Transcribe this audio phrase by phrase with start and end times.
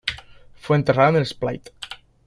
[0.55, 1.69] Fue enterrado en Split.